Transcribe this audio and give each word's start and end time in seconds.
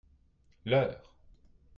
leur. 0.65 1.13